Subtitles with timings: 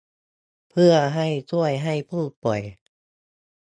[0.69, 2.61] เพื่อให้ช่วยให้ผู้ป่วย